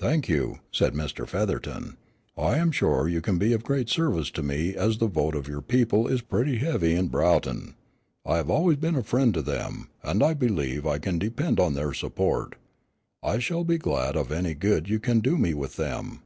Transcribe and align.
"Thank 0.00 0.28
you," 0.28 0.58
said 0.72 0.94
Mr. 0.94 1.28
Featherton, 1.28 1.96
"I 2.36 2.56
am 2.58 2.72
sure 2.72 3.06
you 3.08 3.20
can 3.20 3.38
be 3.38 3.52
of 3.52 3.62
great 3.62 3.88
service 3.88 4.28
to 4.32 4.42
me 4.42 4.74
as 4.74 4.98
the 4.98 5.06
vote 5.06 5.36
of 5.36 5.46
your 5.46 5.60
people 5.60 6.08
is 6.08 6.22
pretty 6.22 6.56
heavy 6.58 6.92
in 6.96 7.06
Broughton. 7.06 7.76
I 8.26 8.38
have 8.38 8.50
always 8.50 8.78
been 8.78 8.96
a 8.96 9.04
friend 9.04 9.32
to 9.34 9.42
them, 9.42 9.88
and 10.02 10.24
I 10.24 10.34
believe 10.34 10.88
I 10.88 10.98
can 10.98 11.20
depend 11.20 11.60
upon 11.60 11.74
their 11.74 11.94
support. 11.94 12.56
I 13.22 13.38
shall 13.38 13.62
be 13.62 13.78
glad 13.78 14.16
of 14.16 14.32
any 14.32 14.54
good 14.54 14.88
you 14.88 14.98
can 14.98 15.20
do 15.20 15.38
me 15.38 15.54
with 15.54 15.76
them." 15.76 16.24